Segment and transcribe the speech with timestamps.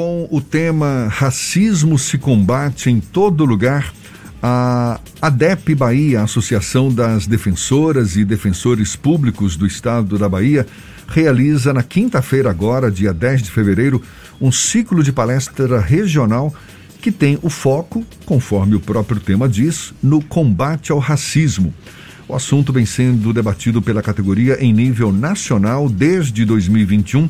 [0.00, 3.92] com o tema Racismo se combate em todo lugar.
[4.42, 10.66] A ADEP Bahia, a Associação das Defensoras e Defensores Públicos do Estado da Bahia,
[11.06, 14.00] realiza na quinta-feira, agora, dia 10 de fevereiro,
[14.40, 16.54] um ciclo de palestra regional
[17.02, 21.74] que tem o foco, conforme o próprio tema diz, no combate ao racismo.
[22.26, 27.28] O assunto vem sendo debatido pela categoria em nível nacional desde 2021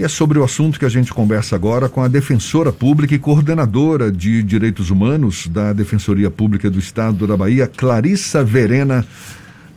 [0.00, 3.18] e é sobre o assunto que a gente conversa agora com a defensora pública e
[3.18, 9.04] coordenadora de direitos humanos da Defensoria Pública do Estado da Bahia, Clarissa Verena,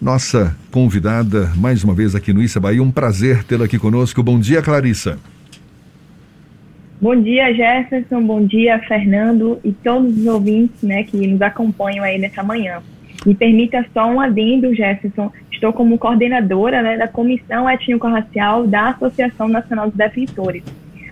[0.01, 2.81] nossa convidada mais uma vez aqui no Issa Bahia.
[2.81, 4.23] Um prazer tê-la aqui conosco.
[4.23, 5.19] Bom dia, Clarissa.
[7.01, 8.23] Bom dia, Jefferson.
[8.23, 12.81] Bom dia, Fernando e todos os ouvintes né, que nos acompanham aí nessa manhã.
[13.25, 15.31] Me permita só um adendo, Jefferson.
[15.51, 20.63] Estou como coordenadora né, da Comissão Étnico-Racial da Associação Nacional dos Defensores.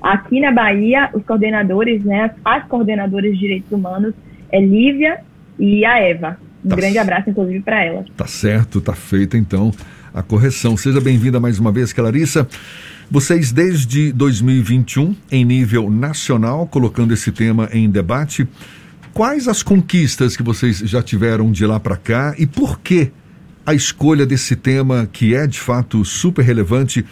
[0.02, 4.14] Aqui na Bahia, os coordenadores, né, as coordenadoras de direitos humanos
[4.52, 5.20] é Lívia
[5.58, 6.38] e a Eva.
[6.66, 8.06] Um tá grande abraço, inclusive, para elas.
[8.18, 9.72] Tá certo, tá feita então
[10.14, 10.76] a correção.
[10.76, 12.48] Seja bem-vinda mais uma vez, Clarissa.
[13.10, 18.48] Vocês, desde 2021, em nível nacional, colocando esse tema em debate,
[19.14, 23.12] Quais as conquistas que vocês já tiveram de lá para cá e por que
[23.66, 27.06] a escolha desse tema, que é de fato super relevante,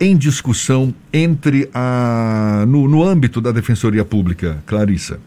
[0.00, 5.20] em discussão entre a no, no âmbito da Defensoria Pública, Clarissa?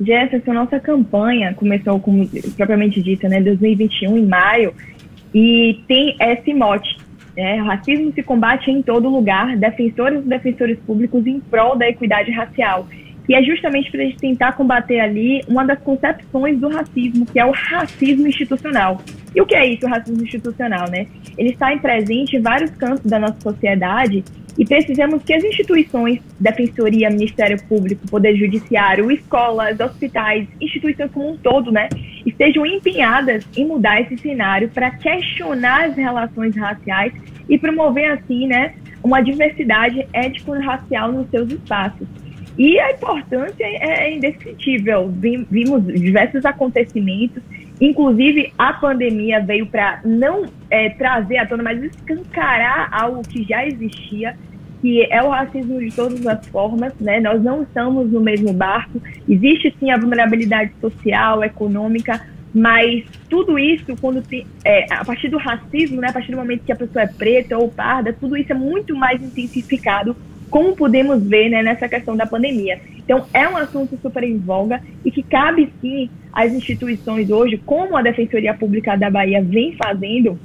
[0.00, 2.26] Jefferson, nossa campanha começou, como
[2.56, 4.72] propriamente dita, né, 2021, em maio,
[5.34, 6.96] e tem esse mote,
[7.36, 12.30] né, racismo se combate em todo lugar, defensores e defensores públicos em prol da equidade
[12.30, 12.88] racial.
[13.28, 17.38] E é justamente para a gente tentar combater ali uma das concepções do racismo, que
[17.38, 19.00] é o racismo institucional.
[19.34, 21.06] E o que é isso, o racismo institucional, né?
[21.38, 24.24] Ele está presente em vários campos da nossa sociedade
[24.58, 31.36] e precisamos que as instituições, Defensoria, Ministério Público, Poder Judiciário, escolas, hospitais, instituições como um
[31.36, 31.88] todo, né,
[32.26, 37.12] estejam empenhadas em mudar esse cenário para questionar as relações raciais
[37.48, 42.06] e promover, assim, né, uma diversidade étnico-racial nos seus espaços.
[42.60, 45.10] E a importância é, é indescritível.
[45.50, 47.42] Vimos diversos acontecimentos,
[47.80, 53.66] inclusive a pandemia veio para não é, trazer à tona, mas escancarar algo que já
[53.66, 54.36] existia,
[54.82, 57.18] que é o racismo de todas as formas, né?
[57.18, 59.00] Nós não estamos no mesmo barco.
[59.26, 62.20] Existe sim a vulnerabilidade social, econômica,
[62.52, 66.62] mas tudo isso, quando tem, é, a partir do racismo, né, a partir do momento
[66.62, 70.14] que a pessoa é preta ou parda, tudo isso é muito mais intensificado
[70.50, 72.80] como podemos ver né, nessa questão da pandemia.
[72.98, 77.96] Então, é um assunto super em voga e que cabe sim às instituições hoje, como
[77.96, 80.38] a Defensoria Pública da Bahia vem fazendo,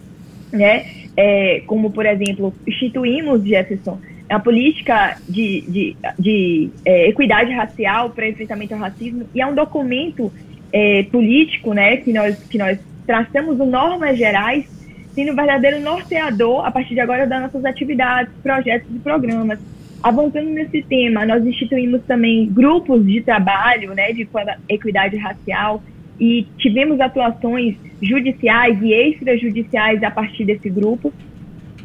[0.51, 0.85] né,
[1.17, 3.99] é, como, por exemplo, instituímos, Jefferson,
[4.29, 9.53] a política de, de, de é, equidade racial para enfrentamento ao racismo, e é um
[9.53, 10.31] documento
[10.73, 14.65] é, político né, que, nós, que nós traçamos normas gerais,
[15.13, 19.59] sendo um verdadeiro norteador, a partir de agora, das nossas atividades, projetos e programas.
[20.03, 24.27] Avançando nesse tema, nós instituímos também grupos de trabalho né, de
[24.69, 25.81] equidade racial
[26.19, 31.13] e tivemos atuações judiciais e extrajudiciais a partir desse grupo.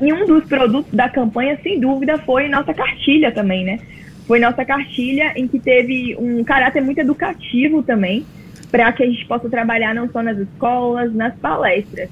[0.01, 3.81] E um dos produtos da campanha, sem dúvida, foi nossa cartilha também, né?
[4.27, 8.25] Foi nossa cartilha em que teve um caráter muito educativo também,
[8.71, 12.09] para que a gente possa trabalhar não só nas escolas, nas palestras.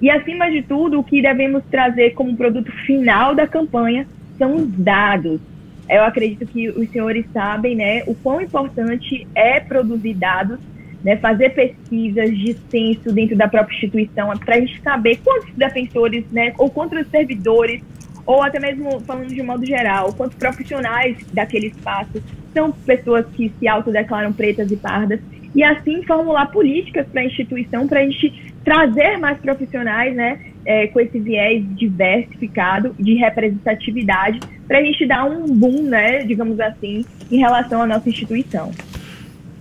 [0.00, 4.06] E, acima de tudo, o que devemos trazer como produto final da campanha
[4.38, 5.40] são os dados.
[5.88, 10.58] Eu acredito que os senhores sabem, né, o quão importante é produzir dados,
[11.04, 16.24] né, fazer pesquisas de censo dentro da própria instituição, para a gente saber quantos defensores,
[16.32, 17.80] né, ou quantos servidores,
[18.26, 22.20] ou até mesmo falando de modo geral, quantos profissionais daquele espaço
[22.52, 25.20] são pessoas que se autodeclaram pretas e pardas,
[25.54, 30.88] e assim formular políticas para a instituição, para a gente trazer mais profissionais, né, é,
[30.88, 37.04] com esse viés diversificado de representatividade, para a gente dar um boom, né, digamos assim,
[37.30, 38.72] em relação à nossa instituição.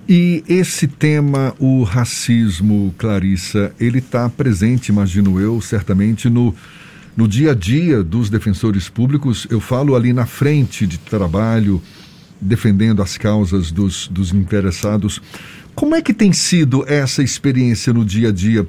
[0.08, 6.54] E esse tema, o racismo, Clarissa, ele está presente, imagino eu, certamente no,
[7.18, 9.48] no dia a dia dos defensores públicos.
[9.50, 11.82] Eu falo ali na frente de trabalho,
[12.40, 15.20] defendendo as causas dos, dos interessados.
[15.74, 18.68] Como é que tem sido essa experiência no dia a dia?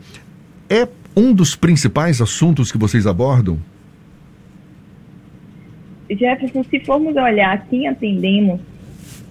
[0.71, 0.87] É
[1.17, 3.59] um dos principais assuntos que vocês abordam?
[6.11, 8.61] Jefferson, se formos olhar quem atendemos,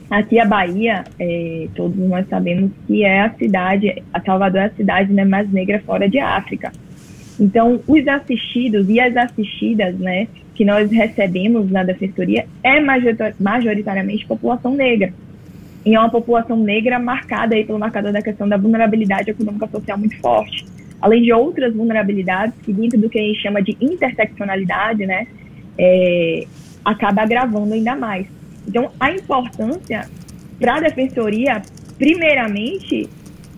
[0.10, 4.70] aqui a Bahia, é, todos nós sabemos que é a cidade, a Salvador é a
[4.72, 6.72] cidade né, mais negra fora de África.
[7.40, 12.80] Então, os assistidos e as assistidas, né, que nós recebemos na defensoria é
[13.40, 15.14] majoritariamente população negra.
[15.86, 19.98] E é uma população negra marcada aí pelo marcador da questão da vulnerabilidade econômica social
[19.98, 20.66] muito forte.
[21.02, 25.28] Além de outras vulnerabilidades que dentro do que a gente chama de interseccionalidade, né,
[25.78, 26.46] é,
[26.84, 28.28] acaba agravando ainda mais.
[28.68, 30.08] Então, a importância
[30.60, 31.62] para a defensoria,
[31.98, 33.10] primeiramente,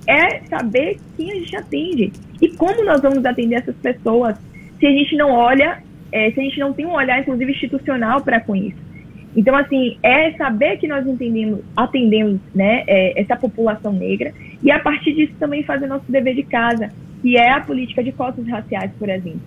[0.05, 2.11] é saber quem a gente atende
[2.41, 4.35] e como nós vamos atender essas pessoas
[4.79, 5.81] se a gente não olha,
[6.11, 8.87] é, se a gente não tem um olhar, inclusive, institucional para com isso.
[9.35, 14.33] Então, assim, é saber que nós entendemos, atendemos né, é, essa população negra
[14.63, 16.89] e, a partir disso, também fazer nosso dever de casa,
[17.27, 19.41] que é a política de cotas raciais, por exemplo.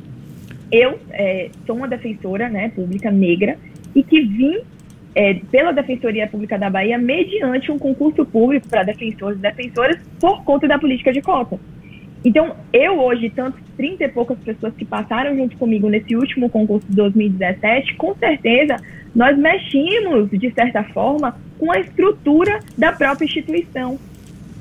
[0.71, 3.57] Eu é, sou uma defensora né, pública negra
[3.95, 4.59] e que vim
[5.15, 10.45] é, pela Defensoria Pública da Bahia mediante um concurso público para defensores e defensoras por
[10.45, 11.59] conta da política de cotas.
[12.23, 16.87] Então, eu hoje, tanto 30 e poucas pessoas que passaram junto comigo nesse último concurso
[16.87, 18.77] de 2017, com certeza
[19.15, 23.99] nós meximos, de certa forma, com a estrutura da própria instituição.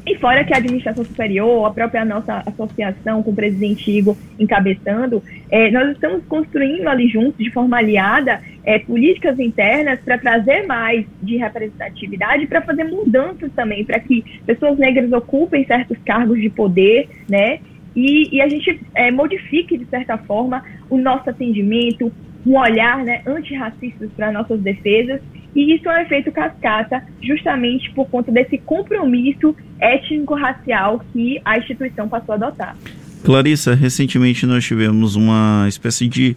[0.06, 5.22] E fora que a administração superior, a própria nossa associação com o presidente Igor encabeçando,
[5.52, 11.06] é, nós estamos construindo ali juntos, de forma aliada, é, políticas internas para trazer mais
[11.22, 17.10] de representatividade, para fazer mudanças também, para que pessoas negras ocupem certos cargos de poder,
[17.28, 17.60] né?
[17.96, 22.12] E, e a gente é, modifique, de certa forma, o nosso atendimento,
[22.46, 25.22] um olhar né, antirracista para nossas defesas
[25.56, 32.08] e isso é um efeito cascata justamente por conta desse compromisso étnico-racial que a instituição
[32.08, 32.76] passou a adotar.
[33.24, 36.36] Clarissa, recentemente nós tivemos uma espécie de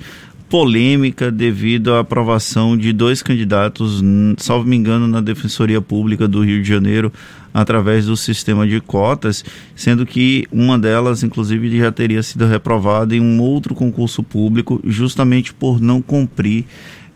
[0.52, 4.02] polêmica devido à aprovação de dois candidatos,
[4.36, 7.10] salvo me engano, na Defensoria Pública do Rio de Janeiro,
[7.54, 9.42] através do sistema de cotas,
[9.74, 15.54] sendo que uma delas, inclusive, já teria sido reprovada em um outro concurso público, justamente
[15.54, 16.66] por não cumprir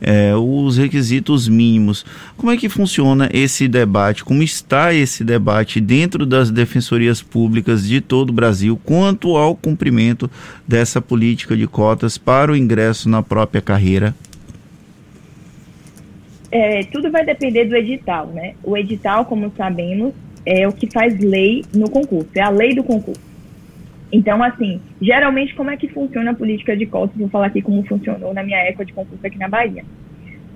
[0.01, 2.05] é, os requisitos mínimos.
[2.37, 4.25] Como é que funciona esse debate?
[4.25, 10.31] Como está esse debate dentro das defensorias públicas de todo o Brasil quanto ao cumprimento
[10.67, 14.15] dessa política de cotas para o ingresso na própria carreira?
[16.51, 18.55] É, tudo vai depender do edital, né?
[18.63, 20.15] O edital, como sabemos,
[20.45, 23.21] é o que faz lei no concurso, é a lei do concurso.
[24.13, 27.17] Então, assim, geralmente como é que funciona a política de cotas?
[27.17, 29.85] Vou falar aqui como funcionou na minha época de concurso aqui na Bahia.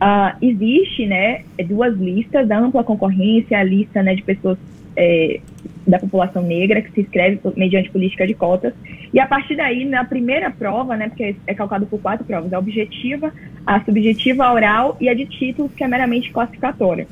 [0.00, 4.56] Uh, existe, né, duas listas, da ampla concorrência, a lista, né, de pessoas
[4.96, 5.40] é,
[5.86, 8.72] da população negra que se inscreve mediante política de cotas.
[9.12, 12.58] E a partir daí, na primeira prova, né, porque é calcado por quatro provas, a
[12.58, 13.32] objetiva,
[13.66, 17.06] a subjetiva, a oral e a de títulos, que é meramente classificatória.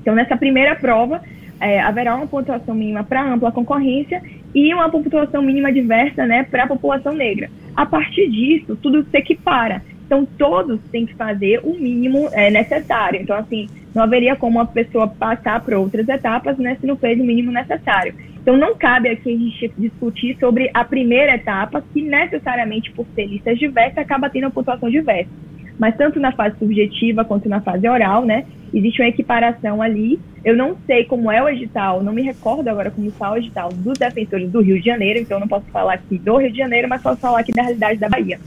[0.00, 1.20] Então, nessa primeira prova,
[1.60, 4.22] é, haverá uma pontuação mínima para ampla concorrência
[4.54, 7.50] e uma pontuação mínima diversa né, para a população negra.
[7.74, 9.82] A partir disso, tudo se equipara.
[10.06, 13.20] Então, todos têm que fazer o mínimo é, necessário.
[13.20, 17.18] Então, assim, não haveria como uma pessoa passar para outras etapas né, se não fez
[17.18, 18.14] o mínimo necessário.
[18.40, 23.26] Então, não cabe aqui a gente discutir sobre a primeira etapa, que necessariamente, por ser
[23.26, 25.30] listas diversas, acaba tendo uma pontuação diversa.
[25.78, 30.18] Mas tanto na fase subjetiva quanto na fase oral, né, existe uma equiparação ali.
[30.44, 33.70] Eu não sei como é o edital, não me recordo agora como está o edital
[33.72, 36.88] dos defensores do Rio de Janeiro, então não posso falar aqui do Rio de Janeiro,
[36.88, 38.38] mas posso falar aqui da realidade da Bahia.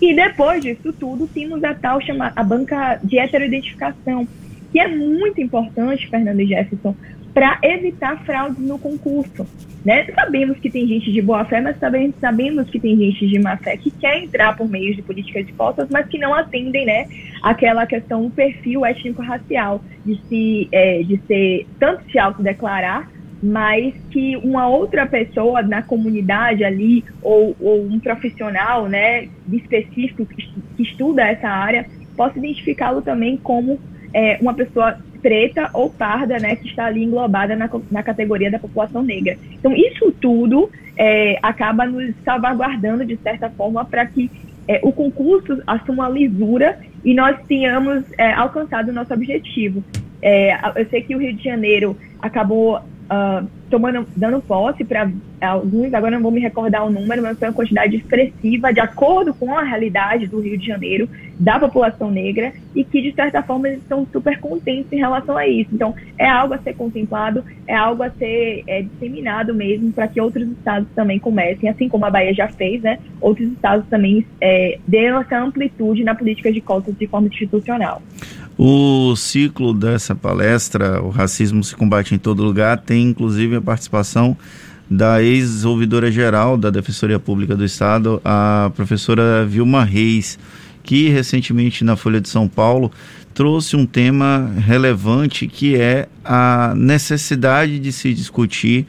[0.00, 4.28] E depois disso tudo, temos a tal chamada a banca de heteroidentificação,
[4.70, 6.94] que é muito importante, Fernando e Jefferson,
[7.38, 9.46] para evitar fraudes no concurso.
[9.84, 10.06] Né?
[10.12, 13.56] Sabemos que tem gente de boa fé, mas também sabemos que tem gente de má
[13.56, 17.06] fé que quer entrar por meio de políticas de cotas, mas que não atendem né,
[17.40, 23.08] aquela questão, o perfil étnico-racial, de, se, é, de ser tanto se autodeclarar,
[23.40, 30.82] mas que uma outra pessoa na comunidade ali, ou, ou um profissional né, específico que,
[30.82, 33.78] estuda essa área, possa identificá-lo também como
[34.12, 38.58] é, uma pessoa preta ou parda, né, que está ali englobada na, na categoria da
[38.58, 39.36] população negra.
[39.52, 44.30] Então, isso tudo é, acaba nos salvaguardando, de certa forma, para que
[44.66, 49.82] é, o concurso assuma a lisura e nós tenhamos é, alcançado o nosso objetivo.
[50.20, 55.10] É, eu sei que o Rio de Janeiro acabou uh, tomando, dando posse para
[55.40, 59.32] alguns, agora não vou me recordar o número, mas foi uma quantidade expressiva, de acordo
[59.34, 63.68] com a realidade do Rio de Janeiro, da população negra, e que, de certa forma,
[63.68, 65.70] eles estão super contentes em relação a isso.
[65.72, 70.20] Então, é algo a ser contemplado, é algo a ser é, disseminado mesmo, para que
[70.20, 72.98] outros estados também comecem, assim como a Bahia já fez, né?
[73.20, 78.02] Outros estados também é, dêem essa amplitude na política de cotas de forma institucional.
[78.60, 84.36] O ciclo dessa palestra, O Racismo se Combate em Todo Lugar, tem inclusive a participação
[84.90, 90.40] da ex-ouvidora geral da Defensoria Pública do Estado, a professora Vilma Reis,
[90.82, 92.90] que recentemente na Folha de São Paulo
[93.32, 98.88] trouxe um tema relevante que é a necessidade de se discutir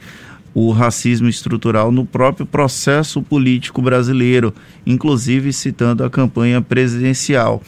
[0.52, 4.52] o racismo estrutural no próprio processo político brasileiro,
[4.84, 7.62] inclusive citando a campanha presidencial.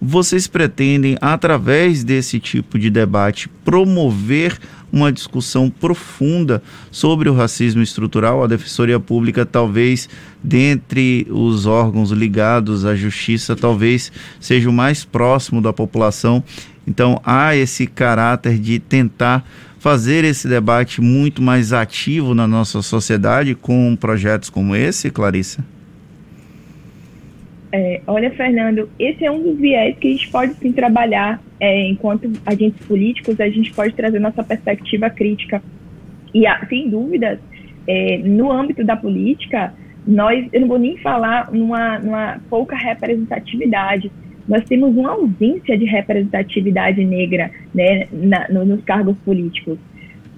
[0.00, 4.56] Vocês pretendem, através desse tipo de debate, promover
[4.92, 8.44] uma discussão profunda sobre o racismo estrutural?
[8.44, 10.08] A Defensoria Pública, talvez,
[10.42, 16.44] dentre os órgãos ligados à justiça, talvez seja o mais próximo da população.
[16.86, 19.44] Então, há esse caráter de tentar
[19.80, 25.64] fazer esse debate muito mais ativo na nossa sociedade com projetos como esse, Clarissa?
[27.70, 31.88] É, olha, Fernando, esse é um dos viés que a gente pode sim trabalhar é,
[31.88, 35.62] enquanto agentes políticos, a gente pode trazer nossa perspectiva crítica.
[36.34, 37.38] E, sem dúvidas,
[37.86, 39.74] é, no âmbito da política,
[40.06, 44.10] nós, eu não vou nem falar numa, numa pouca representatividade,
[44.48, 49.78] nós temos uma ausência de representatividade negra né, na, no, nos cargos políticos.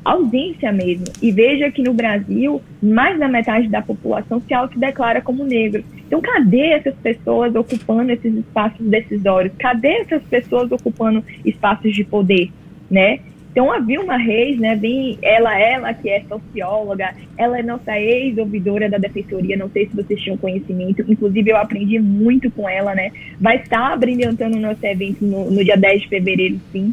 [0.05, 1.05] Ausência mesmo.
[1.23, 5.85] E veja que no Brasil, mais da metade da população se autodeclara como negro.
[6.11, 9.53] Então, cadê essas pessoas ocupando esses espaços decisórios?
[9.57, 12.51] Cadê essas pessoas ocupando espaços de poder?
[12.91, 13.21] Né?
[13.53, 18.91] Então, a Vilma Reis, né, vem, ela, ela que é socióloga, ela é nossa ex-ouvidora
[18.91, 23.13] da Defensoria, não sei se vocês tinham conhecimento, inclusive eu aprendi muito com ela, né,
[23.41, 26.93] vai estar brilhantando o nosso evento no, no dia 10 de fevereiro, sim.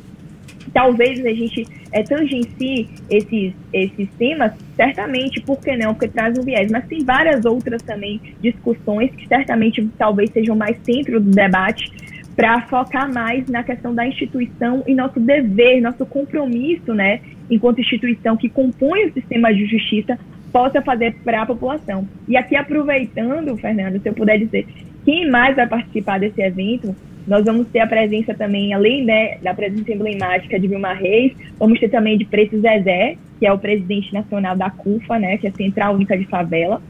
[0.73, 5.93] Talvez a gente é, tangencie esses, esses temas, certamente, por que não?
[5.93, 10.77] Porque traz um viés, mas tem várias outras também discussões que certamente talvez sejam mais
[10.83, 11.91] centro do debate,
[12.37, 17.19] para focar mais na questão da instituição e nosso dever, nosso compromisso, né,
[17.49, 20.19] enquanto instituição que compõe o sistema de justiça,
[20.51, 22.07] possa fazer para a população.
[22.27, 24.67] E aqui, aproveitando, Fernando, se eu puder dizer,
[25.03, 26.95] quem mais vai participar desse evento,
[27.27, 31.79] nós vamos ter a presença também, além né, da presença emblemática de Vilma Reis, vamos
[31.79, 35.49] ter também de Preto Zezé, que é o presidente nacional da CUFA, né, que é
[35.49, 36.81] a Central Única de Favela,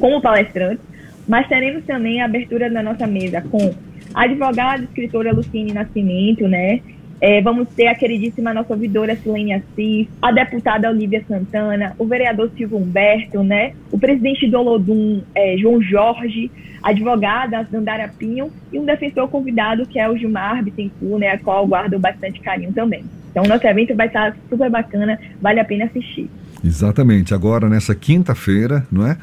[0.00, 0.80] como palestrante,
[1.28, 3.74] mas teremos também a abertura da nossa mesa com
[4.14, 6.80] a advogada, escritora Lucine Nascimento, né?
[7.20, 12.50] É, vamos ter a queridíssima nossa ouvidora Silene Assis, a deputada Olivia Santana, o vereador
[12.56, 13.72] Silvio Humberto, né?
[13.90, 16.50] O presidente do Olodum, é, João Jorge,
[16.82, 21.30] advogada Dandara Pinho e um defensor convidado que é o Gilmar Bittencourt, né?
[21.30, 23.04] A qual guardo bastante carinho também.
[23.30, 26.30] Então, nosso evento vai estar super bacana, vale a pena assistir.
[26.64, 27.34] Exatamente.
[27.34, 29.16] Agora, nessa quinta-feira, não é?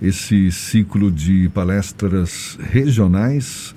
[0.00, 3.74] Esse ciclo de palestras regionais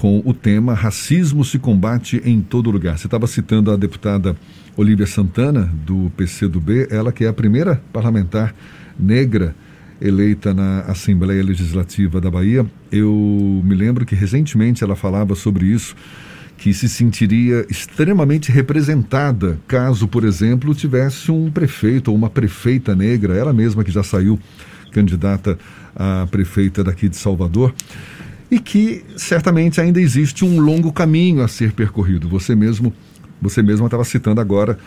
[0.00, 2.96] com o tema Racismo se combate em todo lugar.
[2.96, 4.34] Você estava citando a deputada
[4.74, 8.54] Olivia Santana, do PCdoB, ela que é a primeira parlamentar
[8.98, 9.54] negra
[10.00, 12.64] eleita na Assembleia Legislativa da Bahia.
[12.90, 15.94] Eu me lembro que recentemente ela falava sobre isso,
[16.56, 23.36] que se sentiria extremamente representada caso, por exemplo, tivesse um prefeito ou uma prefeita negra,
[23.36, 24.40] ela mesma que já saiu
[24.92, 25.58] candidata
[25.94, 27.74] a prefeita daqui de Salvador
[28.50, 32.28] e que certamente ainda existe um longo caminho a ser percorrido.
[32.28, 32.92] Você mesmo,
[33.40, 34.78] você mesmo estava citando agora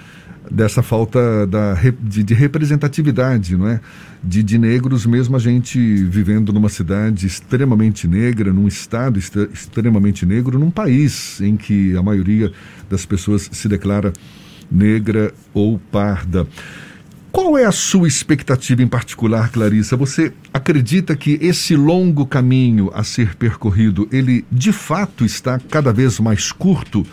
[0.52, 3.80] dessa falta da, de, de, representatividade, não é?
[4.22, 10.60] De, de negros, mesmo a gente vivendo numa cidade extremamente negra, num estado extremamente negro,
[10.60, 12.52] num país em que a maioria
[12.90, 14.12] das pessoas se declara
[14.70, 16.48] negra ou parda.
[17.34, 19.98] Qual é a sua expectativa em particular, Clarissa?
[19.98, 26.20] Você acredita que esse longo caminho a ser percorrido, ele de fato está cada vez
[26.20, 27.04] mais curto?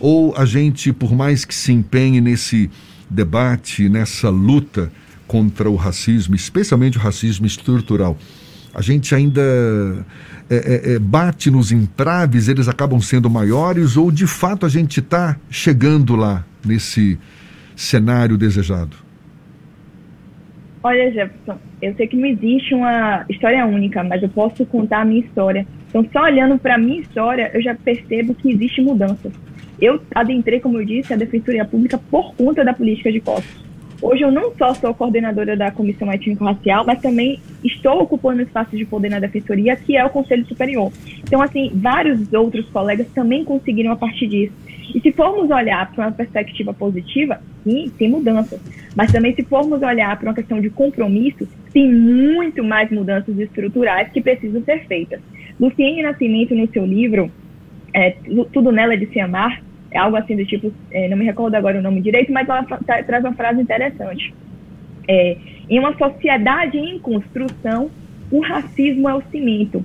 [0.00, 2.68] Ou a gente, por mais que se empenhe nesse
[3.08, 4.90] debate, nessa luta
[5.28, 8.18] contra o racismo, especialmente o racismo estrutural,
[8.74, 9.40] a gente ainda
[10.50, 14.98] é, é, é bate nos entraves, eles acabam sendo maiores, ou de fato a gente
[14.98, 17.16] está chegando lá nesse
[17.76, 19.01] cenário desejado?
[20.84, 25.04] Olha, Jefferson, eu sei que não existe uma história única, mas eu posso contar a
[25.04, 25.64] minha história.
[25.88, 29.30] Então, só olhando para a minha história, eu já percebo que existe mudança.
[29.80, 33.62] Eu adentrei, como eu disse, a Defensoria Pública por conta da política de cotas.
[34.02, 38.84] Hoje eu não só sou coordenadora da Comissão Étnico-Racial, mas também estou ocupando espaço de
[38.84, 40.90] poder na Defensoria, que é o Conselho Superior.
[41.22, 44.52] Então, assim, vários outros colegas também conseguiram a partir disso.
[44.94, 48.60] E se formos olhar para uma perspectiva positiva, sim, tem mudanças.
[48.94, 54.10] Mas também se formos olhar para uma questão de compromisso, tem muito mais mudanças estruturais
[54.10, 55.20] que precisam ser feitas.
[55.58, 57.30] Luciene Nascimento, no seu livro,
[57.94, 58.16] é,
[58.52, 61.54] Tudo Nela é de Se Amar, é algo assim do tipo, é, não me recordo
[61.54, 64.34] agora o nome direito, mas ela tra traz uma frase interessante.
[65.06, 65.36] É,
[65.68, 67.90] em uma sociedade em construção,
[68.30, 69.84] o racismo é o cimento.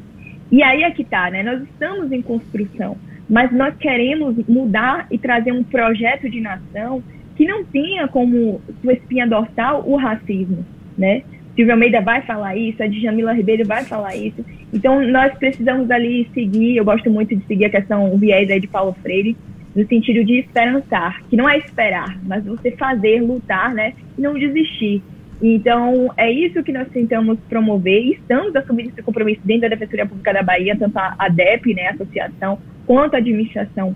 [0.50, 1.44] E aí é que tá, né?
[1.44, 2.98] Nós estamos em construção,
[3.30, 7.04] mas nós queremos mudar e trazer um projeto de nação
[7.36, 10.66] que não tenha como sua espinha dorsal o racismo,
[10.98, 11.24] né?
[11.56, 14.46] Silvio Almeida vai falar isso, a Djamila Ribeiro vai falar isso.
[14.72, 18.60] Então, nós precisamos ali seguir, eu gosto muito de seguir a questão, o viés aí
[18.60, 19.36] de Paulo Freire,
[19.76, 23.94] no sentido de esperançar, que não é esperar, mas você fazer, lutar, né?
[24.18, 25.02] E não desistir.
[25.42, 30.06] Então, é isso que nós tentamos promover e estamos assumindo esse compromisso dentro da Defensoria
[30.06, 33.96] Pública da Bahia, tanto a ADEP, né, a associação, quanto a administração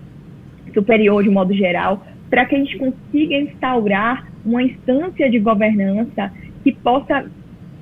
[0.72, 6.30] superior de modo geral, para que a gente consiga instaurar uma instância de governança
[6.62, 7.26] que possa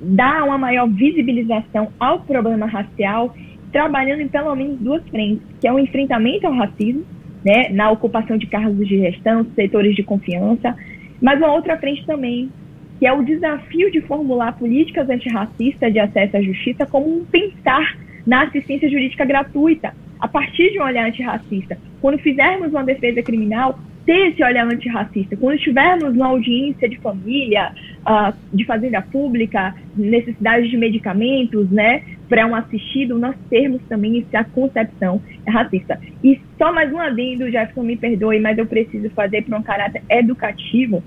[0.01, 3.35] dar uma maior visibilização ao problema racial,
[3.71, 7.03] trabalhando em pelo menos duas frentes, que é o enfrentamento ao racismo,
[7.45, 10.75] né, na ocupação de cargos de gestão, setores de confiança,
[11.21, 12.49] mas uma outra frente também,
[12.99, 17.97] que é o desafio de formular políticas antirracistas de acesso à justiça como um pensar
[18.25, 21.77] na assistência jurídica gratuita, a partir de um olhar antirracista.
[21.99, 25.35] Quando fizermos uma defesa criminal, ter esse olhar antirracista.
[25.35, 32.47] Quando estivermos na audiência de família, uh, de fazenda pública, necessidade de medicamentos, né, para
[32.47, 35.99] um assistido, nós termos também essa concepção racista.
[36.23, 40.01] E só mais um adendo, Jefferson, me perdoe, mas eu preciso fazer para um caráter
[40.09, 41.03] educativo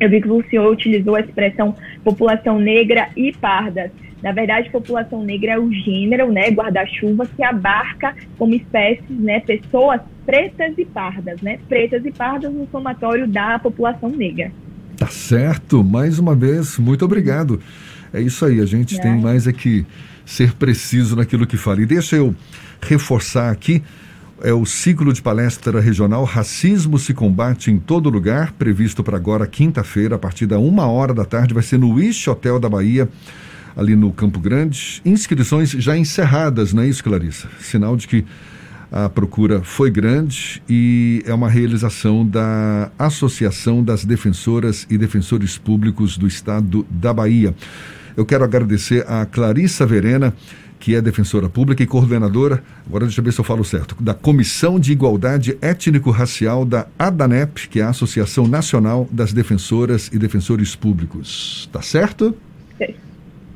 [0.00, 3.90] eu vi que o senhor utilizou a expressão população negra e pardas.
[4.24, 10.00] Na verdade, população negra é o gênero, né, guarda-chuva, que abarca como espécies, né, pessoas
[10.24, 14.50] pretas e pardas, né, pretas e pardas no somatório da população negra.
[14.96, 15.84] Tá certo.
[15.84, 17.60] Mais uma vez, muito obrigado.
[18.14, 19.02] É isso aí, a gente é.
[19.02, 19.84] tem mais é que
[20.24, 21.82] ser preciso naquilo que fala.
[21.82, 22.34] E deixa eu
[22.80, 23.82] reforçar aqui
[24.42, 29.46] é o ciclo de palestra regional Racismo se combate em todo lugar, previsto para agora
[29.46, 33.08] quinta-feira, a partir da uma hora da tarde, vai ser no Wish Hotel da Bahia,
[33.76, 35.00] ali no Campo Grande.
[35.04, 37.48] Inscrições já encerradas, não é isso, Clarissa?
[37.60, 38.24] Sinal de que
[38.90, 46.16] a procura foi grande e é uma realização da Associação das Defensoras e Defensores Públicos
[46.16, 47.54] do Estado da Bahia.
[48.16, 50.32] Eu quero agradecer a Clarissa Verena
[50.84, 54.12] que é defensora pública e coordenadora, agora deixa eu ver se eu falo certo, da
[54.12, 60.76] Comissão de Igualdade Étnico-Racial da ADANEP, que é a Associação Nacional das Defensoras e Defensores
[60.76, 61.70] Públicos.
[61.72, 62.36] Tá certo?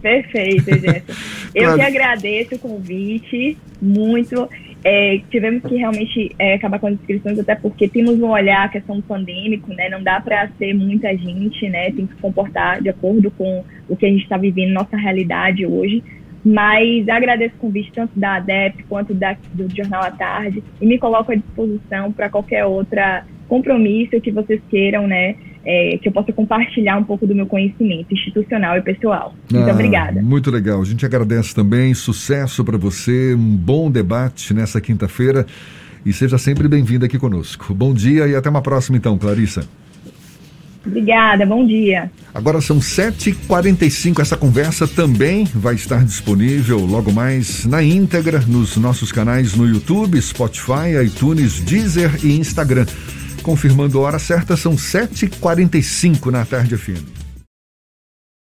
[0.01, 1.13] Perfeito, Jéssica.
[1.55, 1.79] Eu claro.
[1.79, 4.49] que agradeço o convite, muito.
[4.85, 8.69] É, tivemos que realmente é, acabar com as inscrições, até porque temos um olhar a
[8.69, 9.89] questão pandêmico, né?
[9.89, 11.91] Não dá para ser muita gente, né?
[11.91, 15.67] Tem que se comportar de acordo com o que a gente está vivendo, nossa realidade
[15.67, 16.03] hoje.
[16.45, 20.97] Mas agradeço o convite tanto da ADEP quanto da, do Jornal à Tarde e me
[20.97, 25.35] coloco à disposição para qualquer outra compromisso que vocês queiram, né?
[25.65, 29.35] É, que eu possa compartilhar um pouco do meu conhecimento institucional e pessoal.
[29.53, 30.23] Muito ah, obrigada.
[30.23, 30.81] Muito legal.
[30.81, 31.93] A gente agradece também.
[31.95, 33.35] Sucesso para você.
[33.35, 35.45] Um bom debate nessa quinta-feira.
[36.07, 37.75] E seja sempre bem-vinda aqui conosco.
[37.75, 39.69] Bom dia e até uma próxima, então, Clarissa.
[40.87, 42.11] Obrigada, bom dia.
[42.35, 44.21] Agora são 7h45.
[44.21, 50.21] Essa conversa também vai estar disponível logo mais na íntegra nos nossos canais no YouTube,
[50.21, 52.87] Spotify, iTunes, Deezer e Instagram.
[53.43, 57.18] Confirmando a hora certa, são 7h45 na tarde FM.